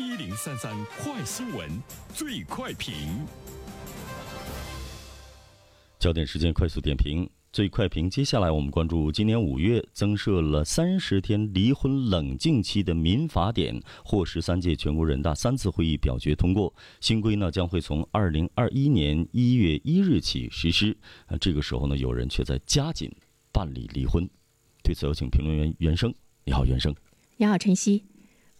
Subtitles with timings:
[0.00, 1.68] 一零三三快新闻，
[2.14, 2.94] 最快评。
[5.98, 8.08] 焦点时间快速点评，最快评。
[8.08, 16.74] 接下来我们关注，今年五月增设了三十天离婚冷静期的民法典，获十三届全国人大三次会议表决通过。
[17.02, 20.96] 新规呢将会从二零二一年一月一日起实施。
[21.26, 23.14] 啊，这个时候呢，有人却在加紧
[23.52, 24.26] 办理离婚。
[24.82, 26.10] 对此，有请评论员袁生。
[26.44, 26.96] 你好，袁生。
[27.36, 28.02] 你好，晨曦。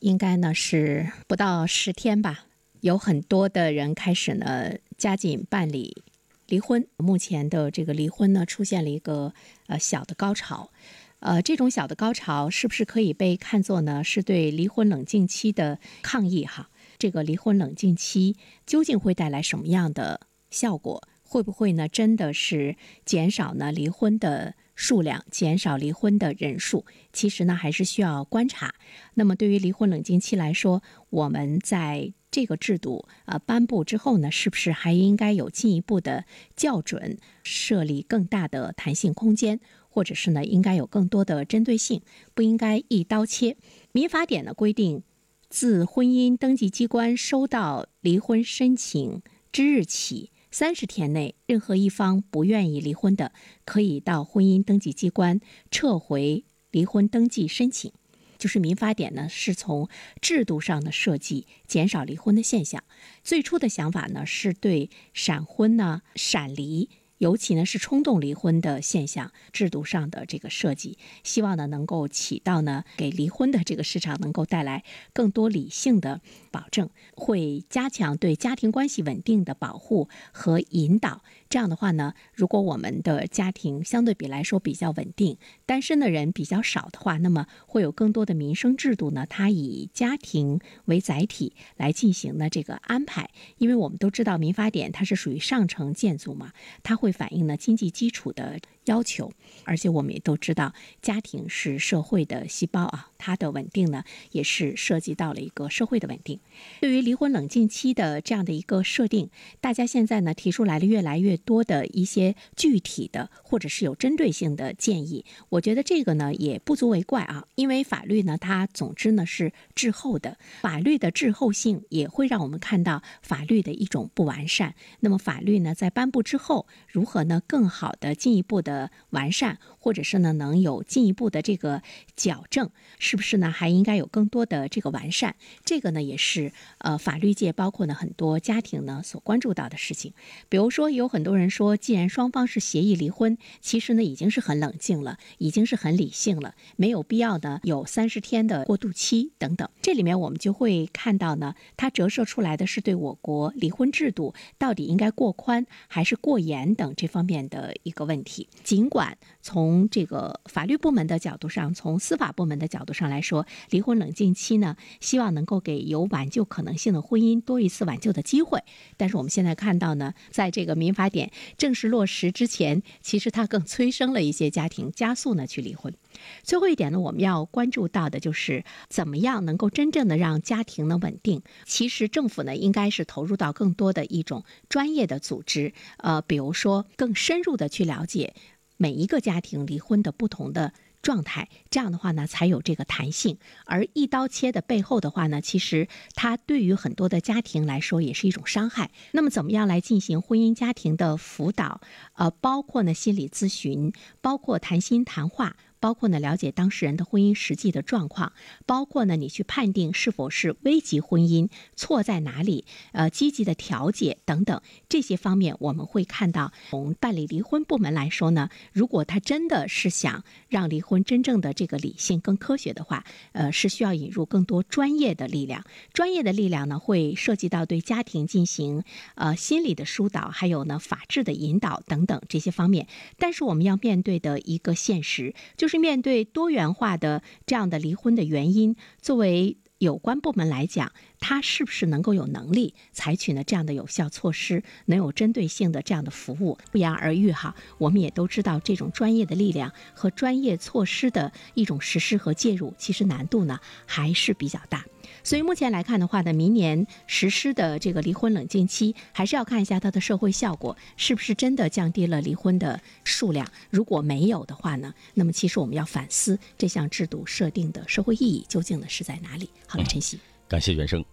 [0.00, 2.46] 应该呢是不到十天吧，
[2.80, 6.02] 有很多的人开始呢加紧办理
[6.46, 6.86] 离婚。
[6.96, 9.32] 目前的这个离婚呢出现了一个
[9.66, 10.70] 呃小的高潮，
[11.18, 16.44] 呃，这种小的高潮是不是可以被看作呢是对离婚冷静期的抗议？
[16.44, 20.20] 哈，这个离婚冷静期究竟会带来什么样的
[20.50, 21.02] 效果？
[21.24, 24.54] 会不会呢真的是减少呢离婚的？
[24.78, 28.76] 数量减少离婚的人数，其实呢还是需要观察。
[29.14, 36.24] 那么对于离婚冷静期来说，我们在这个制度呃颁布之后呢，是不是还应该有进一步的
[36.56, 42.00] 校准，设立更大的弹性空间，或者是呢应该有更多的针对性，
[42.32, 43.56] 不应该一刀切？
[43.90, 45.02] 民法典呢规定，
[45.50, 50.30] 自婚姻登记机关收到离婚申请之日起。
[50.50, 53.32] 三十天内，任何一方不愿意离婚的，
[53.64, 55.40] 可以到婚姻登记机关
[55.70, 57.92] 撤回离婚登记申请。
[58.38, 59.88] 就是民法典呢，是从
[60.20, 62.84] 制度上的设计，减少离婚的现象。
[63.24, 66.88] 最初的想法呢，是对闪婚呢、闪离。
[67.18, 81.22] 尤其呢是冲动离婚的现象，制度上的这个设计，希望呢能够起到呢给离婚的这个市场能够带来更多理性的保证，会加强对家庭关系稳定的保护和引导。
[81.48, 93.30] 这样的话呢，如果我们的家庭相对比来说比较稳定，单身的人比较少的话，那么会有更多的民生制度呢，它以家庭为载体来进行呢这个安排。
[93.56, 96.52] 因为我们都知道民法典它是属于上层建筑嘛，
[96.82, 98.60] 它会会反映了经济基础的。
[98.88, 99.30] 要求，
[99.64, 100.72] 而且我们也都知道，
[101.02, 106.40] 家庭是社会的细胞啊，它的稳定呢，也是涉及到了一个社会的稳定。
[106.80, 109.28] 对于离婚冷静期的这样的一个设定，
[109.60, 124.74] 大家现在呢提出来了越来越多的一些具体的或者是有针对性的建议，我觉得这个呢也不足为怪啊，因为法律呢它总之呢是滞后的，法律的滞后性也会让我们看到法律的一种不完善。
[125.00, 128.77] 那么法律呢在颁布之后，如何呢更好的进一步的。
[129.10, 131.82] 完善，或者是呢，能有进一步的这个
[132.16, 133.50] 矫正，是不是呢？
[133.50, 135.34] 还应该有更多的这个完善，
[135.64, 140.12] 这个呢，也是呃法律界包括呢很多家庭呢所关注到的事情。
[140.48, 149.68] 比如说，有很多人说，既然双方是协议离婚，其实呢已经是很冷静了，已经是很理性了，没有必要呢有三十天的过渡期等等。
[149.82, 158.48] 这里面我们就会看到呢，它折射出来的是对我国离婚制度到底应该过宽还是过严等这方面的一个问题。
[158.68, 168.62] 尽管从这个法律部门的角度上，从司法部门的角度上来说，离婚冷静期呢，希望能够给有挽救可能性的婚姻多一次挽救的机会。
[168.98, 175.94] 但是我们现在看到呢，在这个民法典正式落实之前，其实它更催生了一些家庭，加速呢去离婚。
[176.42, 181.40] 最后一点呢，我们要关注到的就是怎么样能够真正的让家庭呢稳定。
[181.64, 188.34] 其实政府呢，应该是投入到更多的一种专业的组织，呃，比如说更深入的去了解。
[188.78, 190.72] 每一个家庭离婚的不同的
[191.02, 193.38] 状态，这样的话呢，才有这个弹性。
[193.66, 198.90] 而一刀切的背后的话呢，其实它对于很多的家庭来说也是一种伤害。
[199.12, 201.80] 那么，怎么样来进行婚姻家庭的辅导？
[202.14, 205.56] 呃，包括呢心理咨询，包括谈心谈话。
[205.80, 208.32] 包括呢，了解当事人的婚姻实际的状况，
[208.66, 225.64] 包括呢，你去判定是否是危及婚姻，错在哪里，呃，积极的调解等等这些方面，我们会看到，从办理离婚部门来说呢，如果他真的是想让离婚真正的这个理性、更科学的话，呃，是需要引入更多专业的力量。
[225.92, 228.82] 专业的力量呢，会涉及到对家庭进行
[229.14, 232.88] 呃心理的疏导，还有呢法治的引导等等这些方面。
[233.16, 235.67] 但是我们要面对的一个现实就。
[235.68, 246.56] 就是面对多元化的这样的离婚的原因，作为有关部门来讲，他是不是能够有能力采取呢这样的有效措施，能有针对性的这样的服务？
[246.72, 247.54] 不言而喻哈。
[247.76, 254.86] 我们也都知道，这种专业的力量和专业措施的一种实施和介入，其实难度呢还是比较大。
[255.28, 263.46] 所以目前来看的话呢，明年实施的这个离婚冷静期，还是要看一下它的社会效果是不是真的降低了离婚的数量。
[263.68, 269.50] 如果没有的话呢，那么其实我们要反思这项制度设定的社会意义究竟呢是在哪里。
[269.66, 271.04] 好了，晨曦，感谢原生。